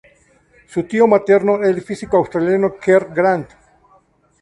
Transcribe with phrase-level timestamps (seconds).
[0.67, 3.51] Su tío materno era el físico australiano Kerr Grant.